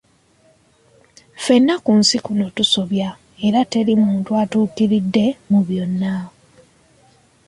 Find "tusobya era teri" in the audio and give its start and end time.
2.55-3.93